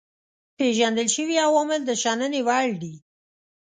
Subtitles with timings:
[0.57, 2.95] پيژندل شوي عوامل د شنني وړ دي.